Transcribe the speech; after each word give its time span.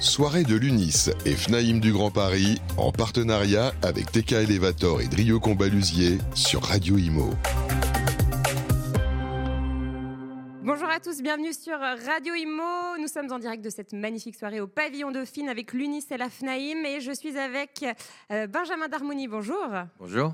Soirée 0.00 0.44
de 0.44 0.54
l'UNIS 0.54 1.10
et 1.26 1.34
FNAIM 1.34 1.80
du 1.80 1.92
Grand 1.92 2.12
Paris 2.12 2.60
en 2.76 2.92
partenariat 2.92 3.72
avec 3.82 4.12
TK 4.12 4.32
Elevator 4.32 5.00
et 5.00 5.08
Drio 5.08 5.40
Combalusier 5.40 6.18
sur 6.36 6.62
Radio 6.62 6.96
Imo. 6.98 7.30
Bonjour 10.62 10.88
à 10.88 11.00
tous, 11.00 11.20
bienvenue 11.20 11.52
sur 11.52 11.80
Radio 11.80 12.32
Imo. 12.36 12.96
Nous 13.00 13.08
sommes 13.08 13.32
en 13.32 13.40
direct 13.40 13.64
de 13.64 13.70
cette 13.70 13.92
magnifique 13.92 14.36
soirée 14.36 14.60
au 14.60 14.68
pavillon 14.68 15.10
Dauphine 15.10 15.48
avec 15.48 15.72
l'UNIS 15.72 16.04
et 16.12 16.16
la 16.16 16.28
FNAIM 16.28 16.84
et 16.84 17.00
je 17.00 17.10
suis 17.10 17.36
avec 17.36 17.84
euh, 18.30 18.46
Benjamin 18.46 18.86
Darmoni, 18.86 19.26
bonjour. 19.26 19.66
Bonjour. 19.98 20.32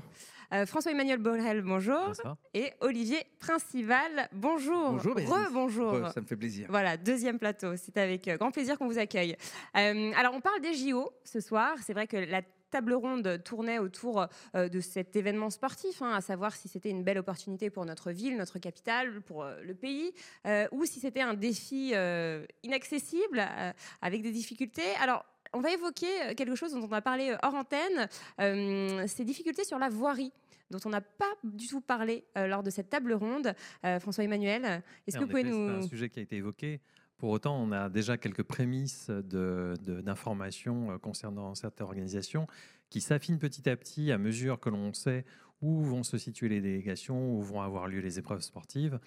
Euh, 0.55 0.65
François-Emmanuel 0.65 1.17
Borel, 1.17 1.61
bonjour. 1.61 1.99
Bonsoir. 2.07 2.37
Et 2.53 2.71
Olivier 2.79 3.25
Principal, 3.39 4.29
bonjour. 4.31 4.91
Bonjour, 4.91 5.15
Bérénice. 5.15 5.51
bonjour 5.51 5.91
Re, 5.91 6.13
ça 6.13 6.21
me 6.21 6.25
fait 6.25 6.37
plaisir. 6.37 6.67
Voilà, 6.69 6.95
deuxième 6.95 7.39
plateau. 7.39 7.75
C'est 7.75 7.97
avec 7.97 8.27
euh, 8.27 8.37
grand 8.37 8.51
plaisir 8.51 8.77
qu'on 8.77 8.87
vous 8.87 8.97
accueille. 8.99 9.35
Euh, 9.75 10.11
alors, 10.15 10.33
on 10.33 10.39
parle 10.41 10.61
des 10.61 10.73
JO 10.73 11.11
ce 11.25 11.41
soir. 11.41 11.75
C'est 11.85 11.93
vrai 11.93 12.07
que 12.07 12.15
la 12.15 12.41
table 12.71 12.93
ronde 12.93 13.41
tournait 13.43 13.79
autour 13.79 14.27
euh, 14.55 14.69
de 14.69 14.79
cet 14.79 15.15
événement 15.15 15.49
sportif, 15.49 16.01
hein, 16.01 16.13
à 16.13 16.21
savoir 16.21 16.55
si 16.55 16.67
c'était 16.67 16.89
une 16.89 17.03
belle 17.03 17.17
opportunité 17.17 17.69
pour 17.69 17.85
notre 17.85 18.11
ville, 18.11 18.37
notre 18.37 18.59
capitale, 18.59 19.21
pour 19.21 19.43
euh, 19.43 19.61
le 19.61 19.73
pays, 19.75 20.13
euh, 20.45 20.67
ou 20.71 20.85
si 20.85 20.99
c'était 20.99 21.21
un 21.21 21.33
défi 21.33 21.91
euh, 21.95 22.45
inaccessible, 22.63 23.39
euh, 23.39 23.71
avec 24.01 24.21
des 24.21 24.31
difficultés. 24.31 24.93
Alors, 25.01 25.25
on 25.53 25.61
va 25.61 25.71
évoquer 25.71 26.35
quelque 26.35 26.55
chose 26.55 26.73
dont 26.73 26.85
on 26.85 26.91
a 26.91 27.01
parlé 27.01 27.33
hors 27.41 27.55
antenne, 27.55 28.09
euh, 28.41 29.07
ces 29.07 29.23
difficultés 29.23 29.63
sur 29.63 29.79
la 29.79 29.87
voirie 29.87 30.33
dont 30.71 30.79
on 30.85 30.89
n'a 30.89 31.01
pas 31.01 31.31
du 31.43 31.67
tout 31.67 31.81
parlé 31.81 32.25
euh, 32.37 32.47
lors 32.47 32.63
de 32.63 32.69
cette 32.69 32.89
table 32.89 33.13
ronde. 33.13 33.53
Euh, 33.85 33.99
François-Emmanuel, 33.99 34.83
est-ce 35.07 35.17
Et 35.17 35.19
que 35.19 35.23
vous 35.25 35.29
pouvez 35.29 35.41
effet, 35.41 35.49
nous... 35.51 35.67
C'est 35.81 35.85
un 35.85 35.89
sujet 35.89 36.09
qui 36.09 36.19
a 36.19 36.21
été 36.23 36.35
évoqué. 36.37 36.81
Pour 37.17 37.29
autant, 37.29 37.57
on 37.61 37.71
a 37.71 37.89
déjà 37.89 38.17
quelques 38.17 38.43
prémices 38.43 39.09
de- 39.09 39.73
de- 39.81 40.01
d'informations 40.01 40.91
euh, 40.91 40.97
concernant 40.97 41.55
certaines 41.55 41.85
organisations 41.85 42.47
qui 42.89 42.99
s'affinent 43.01 43.39
petit 43.39 43.69
à 43.69 43.75
petit 43.77 44.11
à 44.11 44.17
mesure 44.17 44.59
que 44.59 44.69
l'on 44.69 44.93
sait 44.93 45.25
où 45.61 45.81
vont 45.83 46.03
se 46.03 46.17
situer 46.17 46.49
les 46.49 46.59
délégations, 46.61 47.33
où 47.33 47.41
vont 47.41 47.61
avoir 47.61 47.87
lieu 47.87 47.99
les 48.01 48.19
épreuves 48.19 48.41
sportives. 48.41 48.99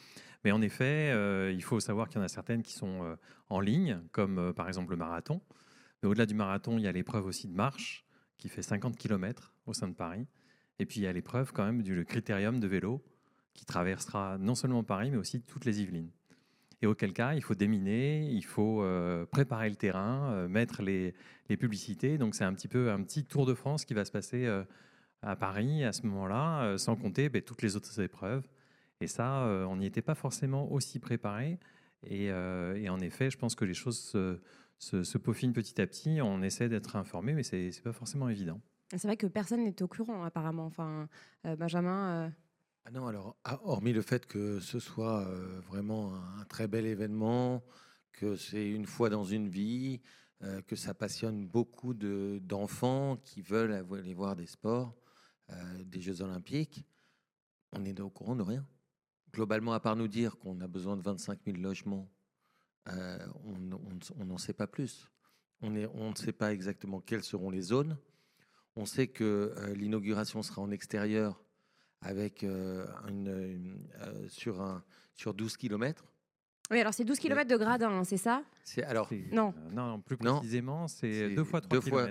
Mais 0.44 0.50
en 0.52 0.62
effet, 0.62 1.10
euh, 1.12 1.52
il 1.52 1.62
faut 1.62 1.78
savoir 1.78 2.08
qu'il 2.08 2.18
y 2.18 2.20
en 2.22 2.24
a 2.24 2.28
certaines 2.28 2.62
qui 2.62 2.72
sont 2.72 3.04
euh, 3.04 3.16
en 3.50 3.60
ligne, 3.60 4.00
comme 4.12 4.38
euh, 4.38 4.52
par 4.54 4.66
exemple 4.66 4.90
le 4.92 4.96
marathon. 4.96 5.42
Mais 6.02 6.08
au-delà 6.08 6.24
du 6.26 6.34
marathon, 6.34 6.78
il 6.78 6.84
y 6.84 6.88
a 6.88 6.92
l'épreuve 6.92 7.26
aussi 7.26 7.46
de 7.48 7.52
marche 7.54 8.06
qui 8.38 8.48
fait 8.48 8.62
50 8.62 8.96
km 8.96 9.52
au 9.66 9.74
sein 9.74 9.88
de 9.88 9.94
Paris. 9.94 10.26
Et 10.78 10.86
puis 10.86 11.00
il 11.00 11.02
y 11.04 11.06
a 11.06 11.12
l'épreuve 11.12 11.52
quand 11.52 11.64
même 11.64 11.82
du 11.82 12.04
critérium 12.04 12.60
de 12.60 12.66
vélo 12.66 13.02
qui 13.54 13.64
traversera 13.64 14.38
non 14.38 14.54
seulement 14.54 14.84
Paris, 14.84 15.10
mais 15.10 15.16
aussi 15.16 15.42
toutes 15.42 15.64
les 15.64 15.82
Yvelines. 15.82 16.10
Et 16.80 16.86
auquel 16.86 17.12
cas, 17.12 17.34
il 17.34 17.42
faut 17.42 17.54
déminer, 17.54 18.28
il 18.30 18.44
faut 18.44 18.82
euh, 18.82 19.26
préparer 19.26 19.68
le 19.68 19.74
terrain, 19.74 20.30
euh, 20.32 20.48
mettre 20.48 20.82
les, 20.82 21.14
publicités. 21.58 22.18
Donc 22.18 22.34
c'est 22.34 22.44
un 22.44 22.54
petit 22.54 22.68
peu 22.68 22.90
un 22.90 23.02
petit 23.02 23.24
tour 23.24 23.46
de 23.46 23.54
France 23.54 23.84
qui 23.84 23.94
va 23.94 24.04
se 24.04 24.12
passer 24.12 24.46
euh, 24.46 24.62
à 25.22 25.34
Paris 25.34 25.82
à 25.82 25.92
ce 25.92 26.06
moment-là, 26.06 26.78
sans 26.78 26.94
compter 26.94 27.28
ben, 27.28 27.42
toutes 27.42 27.62
les 27.62 27.74
autres 27.74 28.00
épreuves. 28.00 28.46
Et 29.00 29.06
ça, 29.06 29.44
on 29.68 29.76
n'y 29.76 29.86
était 29.86 30.02
pas 30.02 30.14
forcément 30.14 30.70
aussi 30.72 30.98
préparé. 30.98 31.58
Et, 32.04 32.32
en 32.32 33.00
effet, 33.00 33.30
je 33.30 33.38
pense 33.38 33.54
que 33.54 33.64
les 33.64 33.74
choses 33.74 33.98
se, 33.98 34.38
se- 34.78 35.18
peaufinent 35.18 35.52
petit 35.52 35.80
à 35.80 35.86
petit. 35.86 36.20
On 36.20 36.42
essaie 36.42 36.68
d'être 36.68 36.96
informé, 36.96 37.32
mais 37.32 37.42
c'est 37.42 37.70
n'est 37.70 37.82
pas 37.82 37.92
forcément 37.92 38.28
évident. 38.28 38.60
C'est 38.90 39.06
vrai 39.06 39.16
que 39.16 39.26
personne 39.26 39.64
n'est 39.64 39.82
au 39.82 39.88
courant, 39.88 40.24
apparemment. 40.24 40.64
Enfin, 40.66 41.08
euh, 41.44 41.56
Benjamin, 41.56 42.26
euh, 42.26 42.30
Ah 42.86 42.90
non, 42.90 43.06
alors, 43.06 43.36
ah, 43.44 43.60
hormis 43.64 43.92
le 43.92 44.00
fait 44.00 44.26
que 44.26 44.60
ce 44.60 44.78
soit 44.80 45.26
euh, 45.26 45.60
vraiment 45.60 46.14
un, 46.14 46.44
très 46.46 46.68
bel 46.68 46.86
événement, 46.86 47.62
que 48.12 48.36
c'est 48.36 48.68
une 48.70 48.86
fois 48.86 49.10
dans 49.10 49.24
une 49.24 49.48
vie, 49.48 50.00
que 50.68 50.76
ça 50.76 50.94
passionne 50.94 51.48
beaucoup 51.48 51.94
de- 51.94 52.38
d'enfants 52.44 53.16
qui 53.16 53.42
veulent 53.42 53.72
aller 53.72 54.14
voir 54.14 54.36
des 54.36 54.46
sports, 54.46 54.96
des 55.84 56.00
Jeux 56.00 56.22
Olympiques, 56.22 56.84
on 57.72 57.84
est 57.84 57.98
au 57.98 58.08
courant 58.08 58.36
de 58.36 58.42
rien. 58.42 58.64
Globalement, 59.32 59.72
à 59.72 59.80
part 59.80 59.96
nous 59.96 60.06
dire 60.06 60.38
qu'on 60.38 60.60
a 60.60 60.68
besoin 60.68 60.96
de 60.96 61.02
25 61.02 61.40
000 61.44 61.56
logements, 61.58 62.08
on 62.86 64.24
n'en 64.24 64.38
sait 64.38 64.52
pas 64.52 64.68
plus. 64.68 65.10
On 65.60 65.70
ne 65.70 66.14
sait 66.14 66.32
pas 66.32 66.52
exactement 66.52 67.00
quelles 67.00 67.24
seront 67.24 67.50
les 67.50 67.62
zones. 67.62 67.98
On 68.80 68.86
sait 68.86 69.08
que 69.08 69.52
euh, 69.56 69.74
l'inauguration 69.74 70.40
sera 70.42 70.62
en 70.62 70.70
extérieur 70.70 71.42
avec 72.00 72.44
euh, 72.44 72.86
une, 73.08 73.26
une, 73.26 73.88
euh, 74.02 74.28
sur, 74.28 74.60
un, 74.62 74.84
sur 75.14 75.34
12 75.34 75.56
km. 75.56 76.04
Oui, 76.70 76.78
alors 76.78 76.94
c'est 76.94 77.04
12 77.04 77.18
km 77.18 77.50
de 77.50 77.56
gradin, 77.56 77.90
hein, 77.90 78.04
c'est 78.04 78.16
ça? 78.18 78.44
C'est 78.62 78.84
alors 78.84 79.10
Non. 79.32 79.52
euh, 79.56 79.70
non, 79.74 79.86
non, 79.88 80.00
plus 80.00 80.16
précisément, 80.16 80.86
c'est 80.86 81.12
C'est 81.12 81.34
deux 81.34 81.42
fois 81.42 81.60
3 81.60 81.76
deux 81.76 81.80
fois-. 81.80 82.06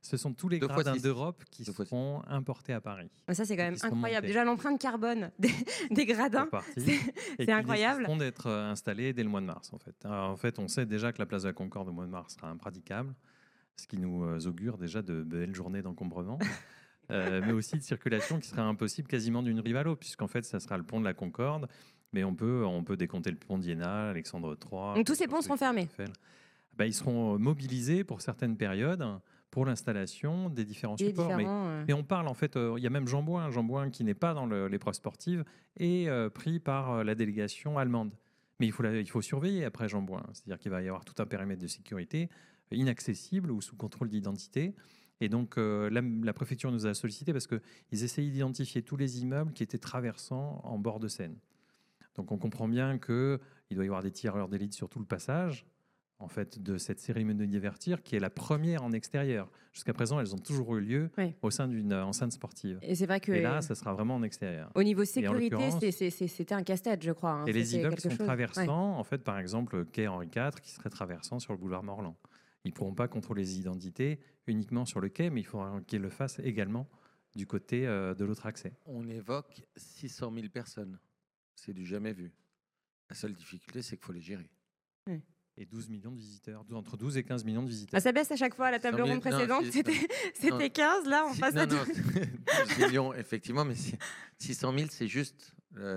Ce 0.00 0.16
sont 0.16 0.34
tous 0.34 0.48
les 0.48 0.58
deux 0.58 0.66
gradins 0.66 0.96
d'Europe 0.96 1.44
qui 1.52 1.62
Deux 1.62 1.72
seront 1.72 2.20
importés 2.26 2.72
à 2.72 2.80
Paris. 2.80 3.08
Mais 3.28 3.34
Ça, 3.34 3.44
c'est 3.44 3.56
quand 3.56 3.62
même 3.62 3.76
incroyable. 3.80 4.26
Déjà, 4.26 4.42
l'empreinte 4.42 4.80
carbone 4.80 5.30
des, 5.38 5.52
des 5.92 6.04
gradins, 6.06 6.48
c'est 6.76 7.48
incroyable. 7.52 7.98
décideront 8.00 8.16
d'être 8.16 8.50
installés 8.50 9.12
dès 9.12 9.22
le 9.22 9.28
mois 9.28 9.40
de 9.40 9.46
mars. 9.46 9.72
En 9.72 9.78
fait, 9.78 9.94
Alors, 10.04 10.30
en 10.30 10.36
fait, 10.36 10.58
on 10.58 10.66
sait 10.66 10.86
déjà 10.86 11.12
que 11.12 11.20
la 11.20 11.26
place 11.26 11.42
de 11.42 11.48
la 11.48 11.52
Concorde 11.52 11.88
au 11.88 11.92
mois 11.92 12.06
de 12.06 12.10
mars 12.10 12.34
sera 12.34 12.48
impraticable, 12.50 13.14
ce 13.76 13.86
qui 13.86 13.98
nous 13.98 14.24
euh, 14.24 14.38
augure 14.46 14.78
déjà 14.78 15.02
de 15.02 15.22
belles 15.22 15.54
journées 15.54 15.82
d'encombrement. 15.82 16.38
Euh, 17.10 17.42
mais 17.44 17.52
aussi 17.52 17.76
de 17.76 17.82
circulation 17.82 18.38
qui 18.38 18.48
sera 18.48 18.62
impossible 18.62 19.08
quasiment 19.08 19.42
d'une 19.42 19.60
rive 19.60 19.76
à 19.76 19.82
l'autre, 19.82 20.00
puisqu'en 20.00 20.28
fait, 20.28 20.44
ça 20.44 20.60
sera 20.60 20.78
le 20.78 20.84
pont 20.84 21.00
de 21.00 21.04
la 21.04 21.12
Concorde, 21.14 21.68
mais 22.12 22.24
on 22.24 22.34
peut, 22.34 22.64
on 22.64 22.84
peut 22.84 22.96
décompter 22.96 23.30
le 23.30 23.36
pont 23.36 23.58
d'Iéna, 23.58 24.10
Alexandre 24.10 24.56
III. 24.56 24.94
Donc, 24.94 25.06
tous 25.06 25.14
ces 25.16 25.26
ponts 25.26 25.42
seront 25.42 25.56
fermés. 25.56 25.82
Eiffel. 25.82 26.10
Ben, 26.74 26.86
ils 26.86 26.94
seront 26.94 27.34
euh, 27.34 27.38
mobilisés 27.38 28.04
pour 28.04 28.22
certaines 28.22 28.56
périodes 28.56 29.04
pour 29.50 29.66
l'installation 29.66 30.48
des 30.48 30.64
différents 30.64 30.94
Des 30.94 31.08
supports. 31.08 31.28
Mais 31.30 31.38
différents, 31.38 31.66
euh, 31.66 31.84
mais 31.86 31.92
on 31.92 32.04
parle 32.04 32.28
en 32.28 32.34
fait, 32.34 32.56
euh, 32.56 32.74
il 32.78 32.82
y 32.82 32.86
a 32.86 32.90
même 32.90 33.06
Jean 33.08 33.22
Bouin, 33.22 33.50
Jean 33.50 33.64
Bouin 33.64 33.90
qui 33.90 34.04
n'est 34.04 34.14
pas 34.14 34.32
dans 34.32 34.46
l'épreuve 34.46 34.94
sportive 34.94 35.44
et 35.76 36.08
euh, 36.08 36.30
pris 36.30 36.60
par 36.60 37.04
la 37.04 37.14
délégation 37.14 37.76
allemande. 37.78 38.14
Mais 38.60 38.66
il 38.66 38.72
faut, 38.72 38.82
la- 38.84 38.98
il 38.98 39.10
faut 39.10 39.20
surveiller 39.20 39.64
après 39.66 39.88
Jean 39.88 40.00
Bouin, 40.00 40.22
c'est-à-dire 40.32 40.58
qu'il 40.58 40.70
va 40.70 40.80
y 40.80 40.86
avoir 40.88 41.04
tout 41.04 41.20
un 41.20 41.26
périmètre 41.26 41.60
de 41.60 41.66
sécurité 41.66 42.30
euh, 42.72 42.76
inaccessible 42.76 43.50
ou 43.50 43.60
sous 43.60 43.76
contrôle 43.76 44.08
d'identité. 44.08 44.74
Et 45.20 45.28
donc 45.28 45.56
euh, 45.56 45.88
la, 45.90 46.00
la 46.00 46.32
préfecture 46.32 46.72
nous 46.72 46.86
a 46.86 46.94
sollicité 46.94 47.32
parce 47.32 47.46
qu'ils 47.46 48.04
essayaient 48.04 48.30
d'identifier 48.30 48.82
tous 48.82 48.96
les 48.96 49.20
immeubles 49.22 49.52
qui 49.52 49.62
étaient 49.62 49.78
traversants 49.78 50.60
en 50.64 50.78
bord 50.78 50.98
de 50.98 51.08
Seine. 51.08 51.36
Donc 52.16 52.32
on 52.32 52.38
comprend 52.38 52.68
bien 52.68 52.98
qu'il 52.98 53.38
doit 53.70 53.84
y 53.84 53.88
avoir 53.88 54.02
des 54.02 54.10
tireurs 54.10 54.48
d'élite 54.48 54.74
sur 54.74 54.88
tout 54.88 54.98
le 54.98 55.04
passage 55.06 55.64
en 56.18 56.28
fait, 56.28 56.62
de 56.62 56.78
cette 56.78 57.00
cérémonie 57.00 57.40
de 57.40 57.46
divertir, 57.46 58.00
qui 58.00 58.14
est 58.14 58.20
la 58.20 58.30
première 58.30 58.84
en 58.84 58.92
extérieur. 58.92 59.50
Jusqu'à 59.72 59.92
présent, 59.92 60.20
elles 60.20 60.32
ont 60.32 60.38
toujours 60.38 60.76
eu 60.76 60.80
lieu 60.80 61.10
Oui. 61.18 61.34
au 61.42 61.50
sein 61.50 61.66
d'une 61.66 61.92
euh, 61.92 62.04
enceinte 62.04 62.30
sportive. 62.30 62.78
Et 62.80 62.94
c'est 62.94 63.06
vrai 63.06 63.18
que 63.18 63.32
Et 63.32 63.42
là, 63.42 63.60
ça 63.60 63.74
sera 63.74 63.92
vraiment 63.92 64.14
en 64.14 64.22
extérieur. 64.22 64.70
au 64.76 64.84
niveau 64.84 65.04
sécurité, 65.04 65.56
c'était 65.90 66.54
un 66.54 66.62
casse-tête, 66.62 67.02
je 67.02 67.10
crois. 67.10 67.32
hein. 67.32 67.44
Et 67.46 67.52
les 67.52 67.74
immeubles 67.74 67.98
sont 67.98 68.10
chose- 68.10 68.18
traversants, 68.24 68.96
en 68.96 69.02
fait, 69.02 69.18
par 69.24 69.36
exemple, 69.36 69.78
le 69.78 69.84
quai 69.84 70.06
Henri 70.06 70.26
IV, 70.28 70.60
qui 70.62 70.70
serait 70.70 70.90
traversant 70.90 71.40
sur 71.40 71.54
le 71.54 71.58
boulevard 71.58 71.82
Morland. 71.82 72.14
Ils 72.64 72.68
ne 72.68 72.74
pourront 72.74 72.94
pas 72.94 73.08
contrôler 73.08 73.42
les 73.42 73.58
identités 73.58 74.20
uniquement 74.46 74.84
sur 74.84 75.00
le 75.00 75.08
quai, 75.08 75.30
mais 75.30 75.40
il 75.40 75.44
faudra 75.44 75.80
qu'ils 75.86 76.00
le 76.00 76.10
fassent 76.10 76.38
également 76.40 76.88
du 77.34 77.46
côté 77.46 77.86
euh, 77.86 78.14
de 78.14 78.24
l'autre 78.24 78.46
accès. 78.46 78.72
On 78.86 79.08
évoque 79.08 79.62
600 79.76 80.32
000 80.34 80.48
personnes. 80.48 80.98
C'est 81.56 81.72
du 81.72 81.84
jamais 81.86 82.12
vu. 82.12 82.32
La 83.10 83.16
seule 83.16 83.34
difficulté, 83.34 83.82
c'est 83.82 83.96
qu'il 83.96 84.04
faut 84.04 84.12
les 84.12 84.20
gérer. 84.20 84.48
Et 85.58 85.66
12 85.66 85.90
millions 85.90 86.12
de 86.12 86.16
visiteurs, 86.16 86.64
entre 86.72 86.96
12 86.96 87.18
et 87.18 87.24
15 87.24 87.44
millions 87.44 87.60
de 87.62 87.66
Ah, 87.66 87.70
visiteurs. 87.70 88.00
ça 88.00 88.10
baisse 88.12 88.30
à 88.30 88.36
chaque 88.36 88.54
fois. 88.54 88.70
La 88.70 88.78
table 88.78 89.02
ronde 89.02 89.20
précédente, 89.20 89.66
c'était 89.70 89.92
c'était 90.34 90.70
15. 90.70 91.06
Là, 91.06 91.26
on 91.28 91.34
Si- 91.34 91.40
passe 91.40 91.54
non, 91.54 91.60
à 91.60 91.66
non, 91.66 91.84
12 91.84 92.78
millions, 92.78 93.12
effectivement, 93.12 93.62
mais 93.66 93.74
c'est- 93.74 93.98
600 94.38 94.72
000, 94.78 94.88
c'est 94.90 95.08
juste 95.08 95.54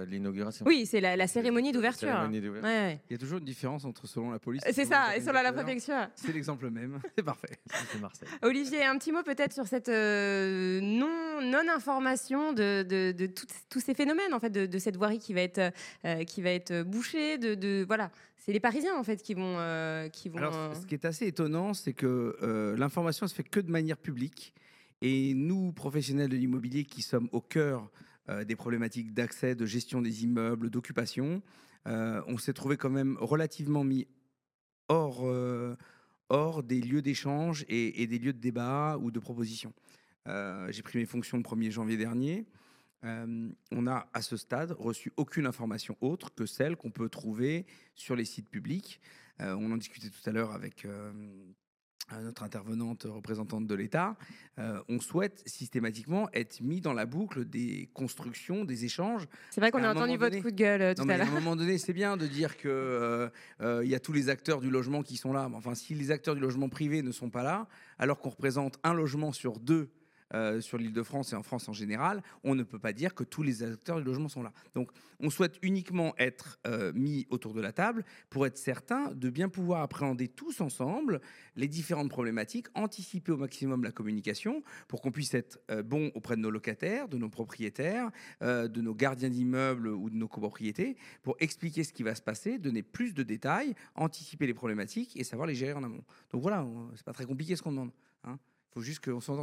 l'inauguration. 0.07 0.65
Oui, 0.67 0.85
c'est 0.85 1.01
la, 1.01 1.15
la 1.15 1.27
cérémonie 1.27 1.71
d'ouverture. 1.71 2.07
Ouais, 2.07 2.39
ouais. 2.63 2.99
Il 3.09 3.13
y 3.13 3.15
a 3.15 3.17
toujours 3.17 3.39
une 3.39 3.45
différence 3.45 3.83
entre 3.85 4.07
selon 4.07 4.31
la 4.31 4.39
police. 4.39 4.61
C'est 4.65 4.73
selon 4.85 4.89
ça, 4.89 5.17
et 5.17 5.21
sur 5.21 5.33
la, 5.33 5.51
préfecture. 5.51 6.07
C'est 6.15 6.31
l'exemple 6.33 6.69
même. 6.69 6.99
C'est 7.17 7.23
parfait. 7.23 7.57
Ici, 7.73 7.85
c'est 7.91 7.99
Marseille. 7.99 8.27
Olivier, 8.41 8.83
un 8.85 8.97
petit 8.97 9.11
mot 9.11 9.23
peut-être 9.23 9.53
sur 9.53 9.67
cette 9.67 9.89
euh, 9.89 10.79
non, 10.81 11.41
non-information 11.41 12.53
de, 12.53 12.83
de, 12.83 13.11
de 13.11 13.25
tout- 13.27 13.45
tous 13.69 13.79
ces 13.79 13.93
phénomènes, 13.93 14.33
en 14.33 14.39
fait, 14.39 14.49
de, 14.49 14.65
de 14.65 14.79
cette 14.79 14.95
voirie 14.97 15.19
qui 15.19 15.33
va 15.33 15.41
être, 15.41 15.73
euh, 16.05 16.23
qui 16.23 16.41
va 16.41 16.51
être 16.51 16.83
bouchée. 16.83 17.37
De, 17.37 17.55
de- 17.55 17.83
voilà. 17.87 18.11
C'est 18.37 18.51
les 18.53 18.59
Parisiens, 18.59 18.95
en 18.95 19.03
fait, 19.03 19.21
qui 19.23 19.33
vont. 19.33 19.55
euh, 19.57 20.07
qui 20.09 20.29
vont 20.29 20.37
Alors, 20.37 20.55
euh, 20.55 20.73
ce 20.73 20.85
qui 20.85 20.93
est 20.93 21.05
assez 21.05 21.25
étonnant, 21.25 21.73
c'est 21.73 21.93
que 21.93 22.37
euh, 22.41 22.77
l'information 22.77 23.27
se 23.27 23.33
fait 23.33 23.43
que 23.43 23.59
de 23.59 23.71
manière 23.71 23.97
publique. 23.97 24.53
Et 25.01 25.33
nous, 25.33 25.71
professionnels 25.73 26.29
de 26.29 26.37
l'immobilier, 26.37 26.85
qui 26.85 27.01
sommes 27.01 27.27
au 27.31 27.41
cœur 27.41 27.89
des 28.27 28.55
problématiques 28.55 29.13
d'accès, 29.13 29.53
de 29.55 29.65
gestion 29.65 30.01
des 30.01 30.23
immeubles, 30.23 30.69
d'occupation, 30.69 31.43
euh, 31.87 32.21
on 32.27 32.37
s'est 32.37 32.53
trouvé 32.53 32.77
quand 32.77 32.89
même 32.89 33.17
relativement 33.19 33.83
mis 33.83 34.07
hors, 34.87 35.21
euh, 35.25 35.75
hors 36.29 36.63
des 36.63 36.81
lieux 36.81 37.01
d'échange 37.01 37.65
et, 37.67 38.07
des 38.07 38.17
lieux 38.17 38.33
de 38.33 38.39
débat 38.39 38.97
ou 38.99 39.11
de 39.11 39.19
proposition. 39.19 39.73
Euh, 40.27 40.71
J'ai 40.71 40.81
pris 40.81 40.97
mes 40.97 41.05
fonctions 41.05 41.37
le 41.37 41.43
1er 41.43 41.71
janvier 41.71 41.97
dernier. 41.97 42.45
Euh, 43.03 43.49
on 43.71 43.83
n'a 43.83 44.07
à 44.13 44.21
ce 44.21 44.35
stade 44.35 44.71
reçu 44.71 45.13
aucune 45.17 45.45
information 45.45 45.95
autre 46.01 46.33
que 46.33 46.47
celle 46.47 46.75
qu'on 46.75 46.89
peut 46.89 47.09
trouver 47.09 47.67
sur 47.93 48.15
les 48.15 48.25
sites 48.25 48.49
publics. 48.49 48.99
Euh, 49.41 49.55
on 49.59 49.71
en 49.71 49.77
discutait 49.77 50.09
tout 50.09 50.27
à 50.27 50.31
l'heure 50.31 50.53
avec, 50.53 50.85
euh, 50.85 51.11
notre 52.21 52.43
intervenante 52.43 53.03
représentante 53.09 53.67
de 53.67 53.75
l'État, 53.75 54.15
euh, 54.59 54.81
on 54.89 54.99
souhaite 54.99 55.41
systématiquement 55.45 56.29
être 56.33 56.61
mis 56.61 56.81
dans 56.81 56.93
la 56.93 57.05
boucle 57.05 57.45
des 57.45 57.89
constructions, 57.93 58.63
des 58.63 58.85
échanges. 58.85 59.27
C'est 59.49 59.61
vrai 59.61 59.71
qu'on 59.71 59.83
a 59.83 59.91
entendu 59.91 60.17
votre 60.17 60.39
coup 60.41 60.51
de 60.51 60.55
gueule 60.55 60.81
euh, 60.81 60.93
tout 60.93 61.03
à 61.09 61.17
l'heure. 61.17 61.27
À 61.27 61.31
un 61.31 61.33
moment 61.33 61.55
donné, 61.55 61.77
c'est 61.77 61.93
bien 61.93 62.17
de 62.17 62.27
dire 62.27 62.57
qu'il 62.57 62.69
euh, 62.69 63.29
il 63.83 63.89
y 63.89 63.95
a 63.95 63.99
tous 63.99 64.13
les 64.13 64.29
acteurs 64.29 64.61
du 64.61 64.69
logement 64.69 65.03
qui 65.03 65.17
sont 65.17 65.33
là. 65.33 65.49
Enfin, 65.53 65.75
si 65.75 65.95
les 65.95 66.11
acteurs 66.11 66.35
du 66.35 66.41
logement 66.41 66.69
privé 66.69 67.01
ne 67.01 67.11
sont 67.11 67.29
pas 67.29 67.43
là, 67.43 67.67
alors 67.99 68.19
qu'on 68.19 68.29
représente 68.29 68.77
un 68.83 68.93
logement 68.93 69.31
sur 69.31 69.59
deux 69.59 69.89
euh, 70.35 70.59
sur 70.59 70.77
l'île 70.77 70.93
de 70.93 71.03
France 71.03 71.31
et 71.33 71.35
en 71.35 71.43
France 71.43 71.69
en 71.69 71.73
général, 71.73 72.21
on 72.43 72.55
ne 72.55 72.63
peut 72.63 72.79
pas 72.79 72.93
dire 72.93 73.15
que 73.15 73.23
tous 73.23 73.41
les 73.41 73.63
acteurs 73.63 73.97
du 73.99 74.03
logement 74.03 74.27
sont 74.27 74.43
là. 74.43 74.51
Donc 74.73 74.91
on 75.19 75.29
souhaite 75.29 75.57
uniquement 75.61 76.13
être 76.17 76.59
euh, 76.67 76.91
mis 76.93 77.25
autour 77.29 77.53
de 77.53 77.61
la 77.61 77.71
table 77.71 78.03
pour 78.29 78.45
être 78.45 78.57
certain 78.57 79.11
de 79.13 79.29
bien 79.29 79.47
pouvoir 79.47 79.81
appréhender 79.81 80.27
tous 80.27 80.59
ensemble 80.59 81.21
les 81.55 81.69
différentes 81.69 82.09
problématiques, 82.09 82.67
anticiper 82.73 83.31
au 83.31 83.37
maximum 83.37 83.83
la 83.83 83.91
communication 83.91 84.61
pour 84.87 85.01
qu'on 85.01 85.11
puisse 85.11 85.33
être 85.33 85.59
euh, 85.71 85.83
bon 85.83 86.11
auprès 86.15 86.35
de 86.35 86.41
nos 86.41 86.51
locataires, 86.51 87.07
de 87.07 87.17
nos 87.17 87.29
propriétaires, 87.29 88.11
de 88.41 88.81
nos 88.81 88.93
gardiens 88.93 89.29
d'immeubles 89.29 89.87
ou 89.87 90.09
de 90.09 90.15
nos 90.15 90.27
copropriétés, 90.27 90.97
pour 91.23 91.35
expliquer 91.39 91.83
ce 91.83 91.93
qui 91.93 92.03
va 92.03 92.15
se 92.15 92.21
passer, 92.21 92.59
donner 92.59 92.83
plus 92.83 93.13
de 93.13 93.23
détails, 93.23 93.73
anticiper 93.95 94.47
les 94.47 94.53
problématiques 94.53 95.15
et 95.17 95.23
savoir 95.23 95.47
les 95.47 95.55
gérer 95.55 95.73
en 95.73 95.83
amont. 95.83 96.03
Donc 96.31 96.41
voilà, 96.41 96.65
c'est 96.95 97.05
pas 97.05 97.13
très 97.13 97.25
compliqué 97.25 97.55
ce 97.55 97.61
qu'on 97.61 97.71
demande. 97.71 97.91
Il 98.23 98.31
hein. 98.31 98.39
faut 98.71 98.81
juste 98.81 99.03
qu'on 99.03 99.21
soit. 99.21 99.35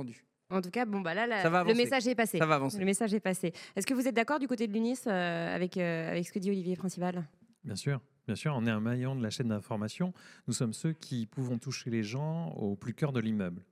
En 0.53 0.61
tout 0.61 0.71
cas, 0.71 0.85
bon, 0.85 1.01
bah 1.01 1.15
là, 1.15 1.27
le 1.65 1.75
message 1.75 2.07
est 2.07 2.15
passé. 2.15 2.39
Ça 2.39 2.47
va 2.47 2.57
avancer. 2.57 2.79
Le 2.79 2.85
message 2.85 3.15
est 3.15 3.21
passé. 3.21 3.53
Est-ce 3.75 3.87
que 3.87 3.95
vous 3.95 4.07
êtes 4.07 4.15
d'accord 4.15 4.39
du 4.39 4.47
côté 4.47 4.67
de 4.67 4.73
l'UNIS 4.73 5.01
euh, 5.07 5.55
avec, 5.55 5.79
euh, 5.79 6.11
avec 6.11 6.27
ce 6.27 6.33
que 6.33 6.39
dit 6.39 6.51
Olivier 6.51 6.77
Principal? 6.77 7.25
Bien 7.65 7.77
sûr. 7.77 8.01
Bien 8.27 8.37
sûr, 8.37 8.55
on 8.55 8.67
est 8.67 8.71
un 8.71 8.81
maillon 8.81 9.17
de 9.17 9.23
la 9.23 9.31
chaîne 9.31 9.49
d'information. 9.49 10.13
Nous 10.47 10.55
sommes 10.55 10.75
ceux 10.75 10.93
qui 10.93 11.27
pouvons 11.27 11.59
toucher 11.59 11.91
les 11.91 12.05
gens 12.05 12.51
au 12.51 12.77
plus 12.77 12.95
cœur 12.95 13.13
de 13.13 13.19
l'immeuble. 13.19 13.65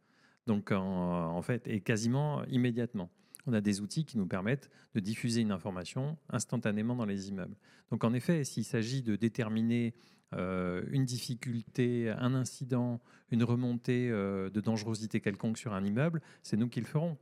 Donc, 0.46 0.72
en, 0.72 1.42
fait, 1.42 1.68
et 1.68 1.80
quasiment 1.80 2.44
immédiatement. 2.46 3.10
On 3.46 3.52
a 3.52 3.60
des 3.60 3.80
outils 3.80 4.04
qui 4.04 4.18
nous 4.18 4.26
permettent 4.26 4.68
de 4.94 5.00
diffuser 5.00 5.42
une 5.42 5.52
information 5.52 6.16
instantanément 6.30 6.96
dans 6.96 7.04
les 7.04 7.28
immeubles. 7.28 7.56
Donc, 7.92 8.02
en 8.02 8.12
effet, 8.12 8.42
s'il 8.42 8.64
s'agit 8.64 9.02
de 9.02 9.14
déterminer 9.14 9.94
euh, 10.36 10.82
une 10.90 11.04
difficulté, 11.04 12.08
un 12.10 12.34
incident, 12.34 13.00
une 13.30 13.42
remontée 13.42 14.08
euh, 14.10 14.48
de 14.50 14.60
dangerosité 14.60 15.20
quelconque 15.20 15.58
sur 15.58 15.72
un 15.72 15.84
immeuble, 15.84 16.20
c'est 16.42 16.56
nous 16.56 16.68
qui 16.68 16.80
le 16.80 16.86
ferons. 16.86 17.16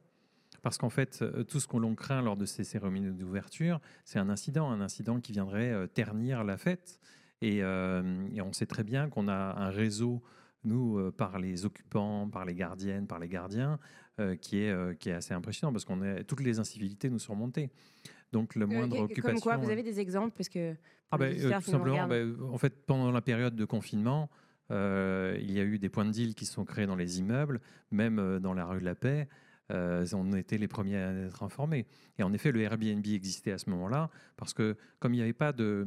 Parce 0.63 0.77
qu'en 0.77 0.91
fait, 0.91 1.21
euh, 1.23 1.45
tout 1.45 1.61
ce 1.61 1.67
que 1.67 1.77
l'on 1.77 1.95
craint 1.95 2.21
lors 2.21 2.37
de 2.37 2.45
ces 2.45 2.65
cérémonies 2.65 3.13
d'ouverture, 3.13 3.81
c'est 4.05 4.19
un 4.19 4.29
incident, 4.29 4.71
un 4.71 4.81
incident 4.81 5.21
qui 5.21 5.33
viendrait 5.33 5.89
ternir 5.89 6.45
la 6.45 6.59
fête. 6.59 7.01
Et, 7.41 7.63
on 7.65 8.53
sait 8.53 8.67
très 8.67 8.85
bien 8.85 9.09
qu'on 9.09 9.29
a 9.29 9.55
un 9.57 9.71
réseau, 9.71 10.23
nous, 10.65 11.13
par 11.13 11.39
les 11.39 11.65
occupants, 11.65 12.29
par 12.29 12.45
les 12.45 12.55
gardiennes, 12.55 13.07
par 13.07 13.19
les 13.19 13.29
gardiens, 13.29 13.79
qui, 14.41 14.59
est, 14.59 14.99
qui 14.99 15.11
est 15.11 15.15
assez 15.15 15.33
impressionnant 15.35 15.73
parce 15.73 15.85
qu'on 15.85 16.01
toutes 16.27 16.41
les 16.41 16.59
incivilités 16.59 17.11
nous 17.11 17.19
sont 17.19 17.37
montées. 17.37 17.71
Donc, 18.33 18.55
le 18.55 18.67
moindre 18.67 18.99
occupation. 18.99 19.33
Comme 19.33 19.41
quoi, 19.41 19.57
vous 19.57 19.71
avez 19.71 19.83
des 19.83 20.01
exemples 20.01 20.35
parce 20.37 20.49
que 20.49 20.75
ah 21.11 21.17
euh, 21.21 21.61
tout 21.61 21.71
simplement, 21.71 22.07
ben, 22.07 22.37
en 22.53 22.59
fait, 22.59 22.85
pendant 22.87 23.11
la 23.11 23.23
période 23.23 23.57
de 23.57 23.65
confinement, 23.65 24.29
euh, 24.71 25.37
il 25.41 25.51
y 25.51 25.61
a 25.61 25.65
eu 25.65 25.79
des 25.79 25.89
points 25.89 26.05
de 26.05 26.11
deal 26.11 26.35
qui 26.35 26.45
sont 26.45 26.65
créés 26.65 26.87
dans 26.87 26.97
les 26.97 27.19
immeubles, 27.19 27.61
même 27.91 28.19
euh, 28.19 28.39
dans 28.39 28.53
la 28.53 28.67
rue 28.67 28.81
de 28.81 28.85
la 28.85 28.95
Paix. 28.95 29.29
on 29.71 30.33
était 30.35 30.59
les 30.59 30.69
premiers 30.69 30.99
à 30.99 31.13
être 31.13 31.43
informés. 31.43 31.87
Et 32.19 32.23
en 32.23 32.33
effet, 32.33 32.53
le 32.53 32.61
Airbnb 32.61 33.07
existait 33.07 33.53
à 33.53 33.59
ce 33.59 33.71
moment-là, 33.71 34.11
parce 34.37 34.53
que 34.53 34.77
comme 34.99 35.15
il 35.15 35.19
n'y 35.19 35.23
avait 35.23 35.33
pas 35.33 35.53
de, 35.53 35.87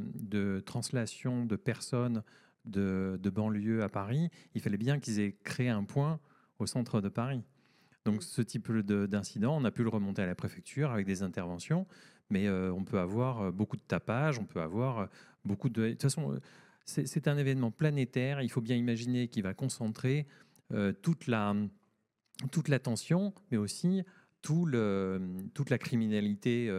translation 0.65 1.45
de 1.45 1.55
personnes 1.55 2.23
de, 2.65 3.19
de, 3.21 3.29
banlieue 3.29 3.83
à 3.83 3.89
Paris, 3.89 4.29
il 4.53 4.61
fallait 4.61 4.77
bien 4.77 4.99
qu'ils 4.99 5.19
aient 5.19 5.35
créé 5.43 5.69
un 5.69 5.83
point 5.83 6.19
au 6.59 6.65
centre 6.65 7.01
de 7.01 7.09
Paris. 7.09 7.43
Donc 8.05 8.23
ce 8.23 8.41
type 8.41 8.71
d'incident, 8.71 9.57
on 9.57 9.63
a 9.63 9.71
pu 9.71 9.83
le 9.83 9.89
remonter 9.89 10.21
à 10.21 10.25
la 10.25 10.35
préfecture 10.35 10.91
avec 10.91 11.05
des 11.05 11.23
interventions, 11.23 11.85
mais 12.29 12.47
euh, 12.47 12.73
on 12.73 12.83
peut 12.83 12.99
avoir 12.99 13.41
euh, 13.41 13.51
beaucoup 13.51 13.77
de 13.77 13.81
tapage, 13.81 14.39
on 14.39 14.45
peut 14.45 14.61
avoir 14.61 14.99
euh, 14.99 15.05
beaucoup 15.45 15.69
de... 15.69 15.83
De 15.83 15.91
toute 15.91 16.01
façon, 16.01 16.39
c'est 16.85 17.27
un 17.27 17.37
événement 17.37 17.71
planétaire, 17.71 18.41
il 18.41 18.49
faut 18.49 18.61
bien 18.61 18.75
imaginer 18.75 19.27
qu'il 19.27 19.43
va 19.43 19.53
concentrer 19.53 20.27
toute 21.01 21.27
la 21.27 21.53
toute 22.51 22.69
l'attention, 22.69 23.33
mais 23.51 23.57
aussi 23.57 24.03
tout 24.41 24.65
le, 24.65 25.21
toute 25.53 25.69
la 25.69 25.77
criminalité 25.77 26.69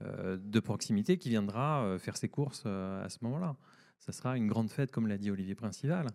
de 0.00 0.60
proximité 0.60 1.16
qui 1.16 1.30
viendra 1.30 1.96
faire 1.98 2.16
ses 2.16 2.28
courses 2.28 2.66
à 2.66 3.08
ce 3.08 3.18
moment-là. 3.22 3.56
Ça 4.06 4.12
sera 4.12 4.36
une 4.36 4.46
grande 4.46 4.70
fête, 4.70 4.92
comme 4.92 5.08
l'a 5.08 5.18
dit 5.18 5.30
Olivier 5.30 5.56
Principal. 5.56 6.06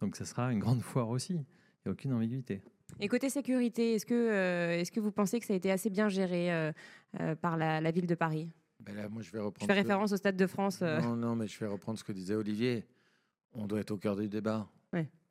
Donc 0.00 0.16
ça 0.16 0.24
sera 0.24 0.52
une 0.52 0.60
grande 0.60 0.82
foire 0.82 1.08
aussi. 1.08 1.34
Il 1.34 1.38
n'y 1.86 1.88
a 1.88 1.90
aucune 1.90 2.12
ambiguïté. 2.12 2.62
Et 3.00 3.08
côté 3.08 3.28
sécurité, 3.28 3.94
est-ce 3.94 4.06
que, 4.06 4.14
euh, 4.14 4.78
est-ce 4.78 4.92
que 4.92 5.00
vous 5.00 5.12
pensez 5.12 5.40
que 5.40 5.46
ça 5.46 5.52
a 5.52 5.56
été 5.56 5.70
assez 5.70 5.90
bien 5.90 6.08
géré 6.08 6.52
euh, 6.52 6.72
euh, 7.20 7.34
par 7.34 7.56
la, 7.56 7.90
ville 7.90 8.06
de 8.06 8.14
Paris? 8.14 8.48
Ben 8.80 8.94
là, 8.94 9.08
moi, 9.08 9.22
je, 9.22 9.30
vais 9.30 9.38
reprendre 9.38 9.60
je 9.60 9.66
fais 9.66 9.80
référence 9.80 10.12
au 10.12 10.16
Stade 10.16 10.36
de 10.36 10.46
France. 10.46 10.80
Non, 10.80 11.16
non, 11.16 11.36
mais 11.36 11.46
je 11.46 11.58
vais 11.58 11.66
reprendre 11.66 11.98
ce 11.98 12.04
que 12.04 12.12
disait 12.12 12.34
Olivier. 12.34 12.86
On 13.52 13.66
doit 13.66 13.80
être 13.80 13.90
au 13.90 13.96
cœur 13.96 14.16
du 14.16 14.28
débat. 14.28 14.68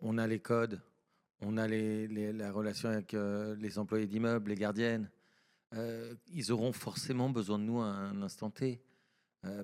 On 0.02 0.18
a 0.18 0.28
les 0.28 0.40
codes, 0.40 0.80
on 1.42 1.58
a 1.58 1.68
les, 1.68 2.08
la 2.32 2.54
relation 2.54 2.88
avec 2.88 3.14
les 3.14 3.78
employés 3.78 4.08
d'immeubles, 4.08 4.50
les 4.50 4.56
gardiennes. 4.56 5.10
ils 6.32 6.52
auront 6.54 6.72
forcément 6.72 7.30
besoin 7.30 7.60
de 7.60 7.66
nous 7.66 7.82
à 7.82 7.88
un 7.88 8.22
instant 8.22 8.50
T. 8.50 8.82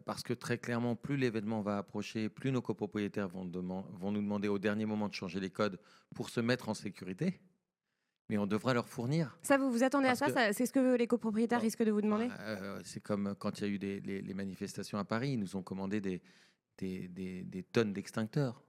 parce 0.05 0.23
que 0.23 0.33
très 0.33 0.57
clairement, 0.57 0.95
plus 0.95 1.17
l'événement 1.17 1.61
va 1.61 1.77
approcher, 1.77 2.29
plus 2.29 2.51
nos 2.51 2.61
copropriétaires 2.61 3.27
vont, 3.27 3.45
vont 3.45 4.11
nous 4.11 4.21
demander 4.21 4.47
au 4.47 4.57
dernier 4.57 4.85
moment 4.85 5.09
de 5.09 5.13
changer 5.13 5.39
les 5.39 5.49
codes 5.49 5.79
pour 6.13 6.29
se 6.29 6.39
mettre 6.39 6.69
en 6.69 6.73
sécurité 6.73 7.41
mais 8.29 8.37
on 8.37 8.47
devra 8.47 8.73
leur 8.73 8.87
fournir. 8.87 9.37
Ça, 9.43 9.57
vous 9.57 9.71
vous 9.71 9.83
attendez 9.83 10.07
à 10.07 10.15
ça, 10.15 10.53
C'est 10.53 10.65
ce 10.65 10.73
que 10.73 10.95
les 10.95 11.07
copropriétaires 11.07 11.61
risquent 11.61 11.83
de 11.83 11.91
vous 11.91 12.01
demander 12.01 12.27
bah, 12.27 12.35
euh, 12.39 12.79
C'est 12.83 13.01
comme 13.01 13.35
quand 13.37 13.59
il 13.59 13.61
y 13.61 13.65
a 13.65 13.69
eu 13.69 13.79
des, 13.79 13.99
les, 14.01 14.33
manifestations 14.33 14.97
à 14.97 15.05
Paris, 15.05 15.31
ils 15.33 15.39
nous 15.39 15.55
ont 15.55 15.63
commandé 15.63 16.01
des, 16.01 16.21
des, 16.77 17.07
des, 17.43 17.63
tonnes 17.63 17.93
d'extincteurs. 17.93 18.63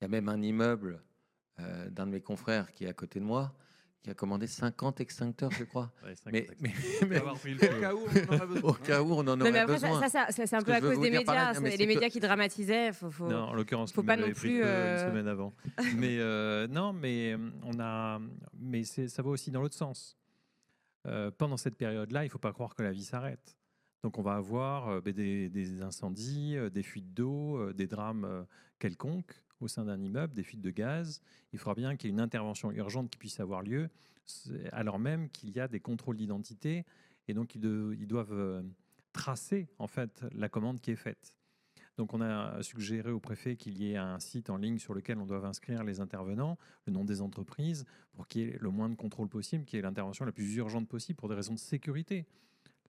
Il 0.00 0.04
y 0.04 0.06
a 0.06 0.08
même 0.08 0.28
un 0.28 0.40
immeuble 0.40 1.02
euh, 1.58 1.90
d'un 1.90 2.06
de 2.06 2.12
mes 2.12 2.20
confrères 2.20 2.72
qui 2.72 2.84
est 2.84 2.88
à 2.88 2.94
côté 2.94 3.20
de 3.20 3.24
moi, 3.24 3.54
qui 4.02 4.10
a 4.10 4.14
commandé 4.14 4.46
50 4.46 5.00
extincteurs, 5.00 5.50
je 5.50 5.64
crois. 5.64 5.90
mais, 6.26 6.46
au, 8.62 8.72
cas 8.72 9.02
où, 9.02 9.12
on 9.12 9.26
en 9.26 9.40
aurait 9.40 9.66
besoin. 9.66 10.08
Ça, 10.08 10.26
c'est 10.30 10.54
un 10.54 10.62
peu 10.62 10.72
à 10.72 10.80
cause 10.80 11.00
des 11.00 11.10
médias. 11.10 11.52
les 11.60 11.86
médias 11.86 12.08
qui 12.08 12.20
dramatisaient. 12.20 12.92
Faut, 12.92 13.10
faut, 13.10 13.28
non, 13.28 13.44
en 13.44 13.54
l'occurrence, 13.54 13.92
faut 13.92 14.02
pas 14.02 14.16
non 14.16 14.32
plus 14.32 14.58
une 14.58 14.64
euh, 14.64 15.08
semaine 15.08 15.28
avant. 15.28 15.52
mais 15.96 16.18
euh, 16.18 16.66
non, 16.68 16.92
mais 16.92 17.32
euh, 17.32 17.50
on 17.64 17.78
a, 17.78 18.20
mais 18.58 18.84
ça 18.84 19.22
va 19.22 19.30
aussi 19.30 19.50
dans 19.50 19.60
l'autre 19.60 19.76
sens. 19.76 20.16
pendant 21.36 21.58
cette 21.58 21.76
période-là, 21.76 22.24
il 22.24 22.28
ne 22.28 22.30
faut 22.30 22.38
pas 22.38 22.52
croire 22.52 22.74
que 22.74 22.82
la 22.82 22.92
vie 22.92 23.04
s'arrête. 23.04 23.56
Donc 24.02 24.16
on 24.16 24.22
va 24.22 24.36
avoir 24.36 25.02
ben, 25.02 25.12
des, 25.12 25.50
des, 25.50 25.82
incendies, 25.82 26.56
des 26.72 26.82
fuites 26.82 27.12
d'eau, 27.12 27.70
des 27.74 27.86
drames 27.86 28.46
quelconques 28.78 29.34
au 29.60 29.68
sein 29.68 29.84
d'un 29.84 30.00
immeuble, 30.00 30.34
des 30.34 30.42
fuites 30.42 30.60
de 30.60 30.70
gaz. 30.70 31.20
Il 31.52 31.58
faudra 31.58 31.74
bien 31.74 31.96
qu'il 31.96 32.08
y 32.08 32.12
ait 32.12 32.14
une 32.14 32.20
intervention 32.20 32.70
urgente 32.72 33.10
qui 33.10 33.18
puisse 33.18 33.40
avoir 33.40 33.62
lieu, 33.62 33.90
alors 34.72 34.98
même 34.98 35.28
qu'il 35.30 35.50
y 35.50 35.60
a 35.60 35.68
des 35.68 35.80
contrôles 35.80 36.16
d'identité 36.16 36.84
et 37.28 37.34
donc 37.34 37.54
ils, 37.54 38.06
doivent 38.06 38.32
euh, 38.32 38.62
tracer 39.12 39.68
en 39.78 39.86
fait 39.86 40.24
la 40.32 40.48
commande 40.48 40.80
qui 40.80 40.90
est 40.90 40.96
faite. 40.96 41.34
Donc 41.96 42.14
on 42.14 42.20
a 42.20 42.62
suggéré 42.62 43.10
au 43.10 43.20
préfet 43.20 43.56
qu'il 43.56 43.76
y 43.76 43.92
ait 43.92 43.96
un 43.96 44.18
site 44.20 44.48
en 44.48 44.56
ligne 44.56 44.78
sur 44.78 44.94
lequel 44.94 45.18
on 45.18 45.26
doit 45.26 45.46
inscrire 45.46 45.84
les 45.84 46.00
intervenants, 46.00 46.56
le 46.86 46.92
nom 46.92 47.04
des 47.04 47.20
entreprises, 47.20 47.84
pour 48.14 48.26
qu'il 48.26 48.40
y 48.40 48.44
ait 48.44 48.58
le 48.58 48.70
moins 48.70 48.88
de 48.88 48.94
contrôle 48.94 49.28
possible, 49.28 49.64
qu'il 49.64 49.76
y 49.76 49.80
ait 49.80 49.82
l'intervention 49.82 50.24
la 50.24 50.32
plus 50.32 50.54
urgente 50.56 50.88
possible 50.88 51.18
pour 51.18 51.28
des 51.28 51.34
raisons 51.34 51.54
de 51.54 51.58
sécurité. 51.58 52.26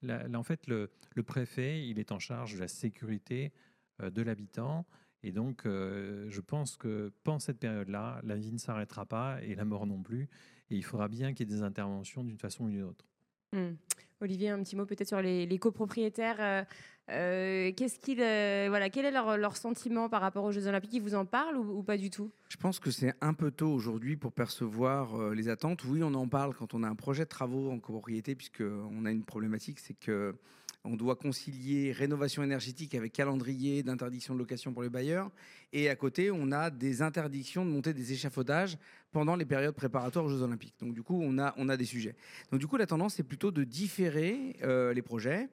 Là, 0.01 0.25
en 0.33 0.43
fait, 0.43 0.65
le, 0.67 0.89
préfet, 1.25 1.85
il 1.85 1.99
est 1.99 2.11
en 2.11 2.19
charge 2.19 2.55
de 2.55 2.59
la 2.59 2.67
sécurité 2.67 3.51
euh, 4.01 4.09
de 4.09 4.21
l'habitant 4.21 4.85
et 5.23 5.31
donc, 5.31 5.65
euh, 5.65 6.25
je 6.29 6.41
pense 6.41 6.77
que 6.77 7.11
pendant 7.23 7.39
cette 7.39 7.59
période-là, 7.59 8.21
la 8.23 8.35
vie 8.35 8.51
ne 8.51 8.57
s'arrêtera 8.57 9.05
pas 9.05 9.41
et 9.43 9.55
la 9.55 9.65
mort 9.65 9.85
non 9.85 10.01
plus. 10.01 10.27
Et 10.69 10.75
il 10.75 10.83
faudra 10.83 11.07
bien 11.07 11.33
qu'il 11.33 11.49
y 11.49 11.53
ait 11.53 11.55
des 11.55 11.63
interventions 11.63 12.23
d'une 12.23 12.37
façon 12.37 12.65
ou 12.65 12.69
d'une 12.69 12.83
autre. 12.83 13.05
Hmm. 13.53 13.73
Olivier, 14.21 14.49
un 14.49 14.63
petit 14.63 14.75
mot 14.75 14.85
peut-être 14.85 15.07
sur 15.07 15.21
les, 15.21 15.59
copropriétaires. 15.59 16.37
Euh, 16.39 16.63
euh, 17.09 17.71
qu'est-ce 17.75 17.99
qu'il, 17.99 18.17
voilà, 18.17 18.89
quel 18.89 19.05
est 19.05 19.11
leur, 19.11 19.57
sentiment 19.57 20.09
par 20.09 20.21
rapport 20.21 20.43
aux 20.43 20.51
Jeux 20.51 20.67
Olympiques? 20.67 20.93
Ils 20.93 21.01
vous 21.01 21.15
en 21.15 21.25
parlent 21.25 21.57
ou, 21.57 21.83
pas 21.83 21.97
du 21.97 22.09
tout? 22.09 22.31
Je 22.47 22.57
pense 22.57 22.79
que 22.79 22.89
c'est 22.89 23.13
un 23.21 23.33
peu 23.33 23.51
tôt 23.51 23.71
aujourd'hui 23.71 24.15
pour 24.15 24.31
percevoir 24.31 25.31
les 25.31 25.49
attentes. 25.49 25.83
Oui, 25.85 26.01
on 26.03 26.13
en 26.13 26.27
parle 26.27 26.55
quand 26.55 26.73
on 26.73 26.83
a 26.83 26.87
un 26.87 26.95
projet 26.95 27.23
de 27.23 27.29
travaux 27.29 27.71
en 27.71 27.79
copropriété, 27.79 28.35
puisqu'on 28.35 29.05
a 29.05 29.11
une 29.11 29.23
problématique, 29.23 29.79
c'est 29.79 29.95
que 29.95 30.35
on 30.83 30.95
doit 30.95 31.15
concilier 31.15 31.91
rénovation 31.91 32.43
énergétique 32.43 32.95
avec 32.95 33.13
calendrier 33.13 33.83
d'interdiction 33.83 34.33
de 34.33 34.39
location 34.39 34.73
pour 34.73 34.83
les 34.83 34.89
bailleurs. 34.89 35.29
Et 35.73 35.89
à 35.89 35.95
côté, 35.95 36.31
on 36.31 36.51
a 36.51 36.69
des 36.69 37.01
interdictions 37.01 37.65
de 37.65 37.69
monter 37.69 37.93
des 37.93 38.13
échafaudages 38.13 38.77
pendant 39.11 39.35
les 39.35 39.45
périodes 39.45 39.75
préparatoires 39.75 40.25
aux 40.25 40.29
Jeux 40.29 40.41
Olympiques. 40.41 40.75
Donc 40.79 40.93
du 40.93 41.03
coup, 41.03 41.19
on 41.21 41.37
a, 41.37 41.53
on 41.57 41.69
a 41.69 41.77
des 41.77 41.85
sujets. 41.85 42.15
Donc 42.51 42.59
du 42.59 42.67
coup, 42.67 42.77
la 42.77 42.87
tendance, 42.87 43.15
c'est 43.15 43.23
plutôt 43.23 43.51
de 43.51 43.63
différer 43.63 44.55
euh, 44.63 44.93
les 44.93 45.01
projets. 45.01 45.49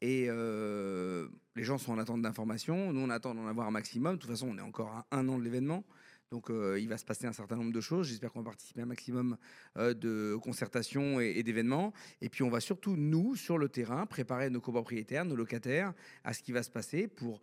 Et 0.00 0.26
euh, 0.28 1.28
les 1.54 1.62
gens 1.62 1.78
sont 1.78 1.92
en 1.92 1.98
attente 1.98 2.22
d'informations. 2.22 2.92
Nous, 2.92 3.00
on 3.00 3.10
attend 3.10 3.36
d'en 3.36 3.46
avoir 3.46 3.68
un 3.68 3.70
maximum. 3.70 4.16
De 4.16 4.20
toute 4.20 4.30
façon, 4.30 4.48
on 4.50 4.58
est 4.58 4.62
encore 4.62 4.88
à 4.88 5.06
un 5.12 5.28
an 5.28 5.38
de 5.38 5.44
l'événement. 5.44 5.84
Donc 6.32 6.50
il 6.50 6.88
va 6.88 6.96
se 6.96 7.04
passer 7.04 7.26
un 7.26 7.32
certain 7.32 7.56
nombre 7.56 7.72
de 7.72 7.80
choses. 7.80 8.08
J'espère 8.08 8.32
qu'on 8.32 8.40
va 8.40 8.46
participer 8.46 8.80
à 8.80 8.84
un 8.84 8.86
maximum 8.86 9.36
de 9.76 10.34
concertations 10.42 11.20
et, 11.20 11.34
et 11.36 11.42
d'événements. 11.42 11.92
Et 12.22 12.30
puis 12.30 12.42
on 12.42 12.48
va 12.48 12.60
surtout, 12.60 12.96
nous, 12.96 13.36
sur 13.36 13.58
le 13.58 13.68
terrain, 13.68 14.06
préparer 14.06 14.48
nos 14.48 14.62
copropriétaires, 14.62 15.26
nos 15.26 15.36
locataires 15.36 15.92
à 16.24 16.32
ce 16.32 16.42
qui 16.42 16.52
va 16.52 16.62
se 16.62 16.70
passer 16.70 17.06
pour 17.06 17.42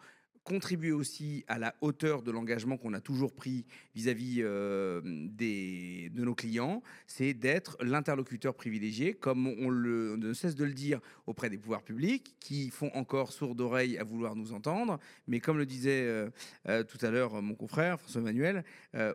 contribuer 0.49 0.91
aussi 0.91 1.45
à 1.47 1.59
la 1.59 1.75
hauteur 1.79 2.23
de 2.23 2.31
l'engagement 2.31 2.75
qu'on 2.75 2.93
a 2.93 3.01
toujours 3.01 3.33
pris 3.35 3.65
vis-à-vis 3.93 4.37
euh, 4.39 4.99
de 5.03 6.23
nos 6.23 6.33
clients, 6.33 6.81
c'est 7.05 7.35
d'être 7.35 7.77
l'interlocuteur 7.81 8.55
privilégié, 8.55 9.13
comme 9.13 9.45
on, 9.47 9.69
ne 9.71 10.33
cesse 10.33 10.55
de 10.55 10.63
le 10.63 10.73
dire 10.73 11.01
auprès 11.27 11.51
des 11.51 11.59
pouvoirs 11.59 11.83
publics, 11.83 12.35
qui 12.39 12.71
font 12.71 12.89
encore 12.95 13.31
sourd 13.31 13.53
d'oreille 13.53 13.99
à 13.99 14.03
vouloir 14.03 14.35
nous 14.35 14.51
entendre. 14.51 14.97
Mais 15.27 15.39
comme 15.39 15.59
le 15.59 15.67
disait 15.67 16.01
euh, 16.01 16.31
euh, 16.67 16.83
tout 16.83 16.97
à 17.05 17.11
l'heure 17.11 17.39
mon 17.43 17.53
confrère 17.53 17.99
François 17.99 18.21
Emmanuel, 18.21 18.63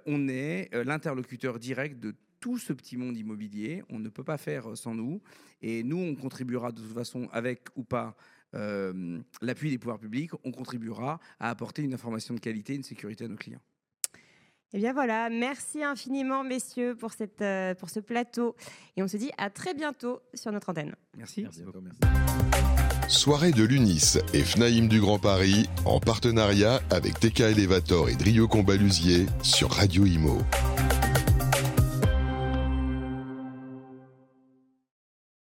on 0.07 0.29
est 0.29 0.71
l'interlocuteur 0.85 1.59
direct 1.59 1.99
de 1.99 2.15
tout 2.39 2.59
ce 2.59 2.73
petit 2.73 2.97
monde 2.97 3.17
immobilier. 3.17 3.83
On 3.91 3.99
ne 3.99 4.09
peut 4.09 4.23
pas 4.23 4.39
faire 4.39 4.77
sans 4.77 4.95
nous. 4.95 5.21
Et 5.63 5.83
nous, 5.83 5.99
on 5.99 6.15
contribuera 6.15 6.71
de 6.71 6.81
toute 6.81 6.95
façon, 6.95 7.29
avec 7.33 7.63
ou 7.75 7.83
pas 7.83 8.15
euh, 8.55 9.19
l'appui 9.43 9.71
des 9.71 9.79
pouvoirs 9.79 9.99
publics, 9.99 10.33
on 10.45 10.53
contribuera 10.53 11.21
à 11.41 11.51
apporter 11.51 11.83
une 11.83 11.95
information 11.95 12.35
de 12.35 12.41
qualité, 12.41 12.75
une 12.75 12.83
sécurité 12.83 13.25
à 13.25 13.29
nos 13.29 13.37
clients. 13.37 13.61
Et 14.73 14.79
eh 14.79 14.81
bien 14.81 14.93
voilà, 14.93 15.31
merci 15.31 15.85
infiniment 15.85 16.43
messieurs 16.43 16.97
pour, 16.97 17.13
cette, 17.13 17.43
euh, 17.43 17.75
pour 17.75 17.91
ce 17.91 18.01
plateau 18.01 18.57
et 18.97 19.05
on 19.05 19.09
se 19.09 19.17
dit 19.17 19.31
à 19.39 19.49
très 19.49 19.73
bientôt 19.73 20.21
sur 20.35 20.51
notre 20.51 20.71
antenne. 20.71 20.97
Merci. 21.17 21.43
Merci 21.43 21.63
beaucoup. 21.63 21.81
Merci. 21.81 22.01
Soirée 23.09 23.53
de 23.53 23.63
l'UNIS 23.63 24.19
et 24.33 24.43
FNAIM 24.43 24.89
du 24.89 25.01
Grand 25.01 25.21
Paris 25.21 25.69
en 25.85 26.01
partenariat 26.01 26.81
avec 26.91 27.21
TK 27.21 27.41
Elevator 27.41 28.09
et 28.09 28.17
Drio 28.17 28.49
Combalusier 28.49 29.27
sur 29.43 29.71
Radio 29.71 30.07
Imo. 30.07 30.39